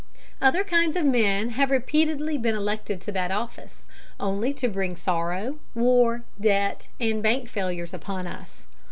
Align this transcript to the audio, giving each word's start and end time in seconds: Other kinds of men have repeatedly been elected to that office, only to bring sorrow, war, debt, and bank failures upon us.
Other 0.41 0.63
kinds 0.63 0.95
of 0.95 1.05
men 1.05 1.49
have 1.49 1.69
repeatedly 1.69 2.35
been 2.39 2.55
elected 2.55 3.01
to 3.01 3.11
that 3.11 3.29
office, 3.29 3.85
only 4.19 4.51
to 4.53 4.67
bring 4.67 4.95
sorrow, 4.95 5.59
war, 5.75 6.23
debt, 6.41 6.87
and 6.99 7.21
bank 7.21 7.47
failures 7.47 7.93
upon 7.93 8.25
us. 8.25 8.65